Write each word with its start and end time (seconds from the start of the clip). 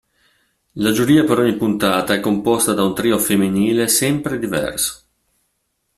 La 0.85 0.91
giuria 0.93 1.23
per 1.23 1.37
ogni 1.37 1.55
puntata 1.55 2.15
è 2.15 2.19
composta 2.19 2.73
da 2.73 2.83
un 2.83 2.95
trio 2.95 3.19
femminile 3.19 3.87
sempre 3.87 4.39
diverso. 4.39 5.03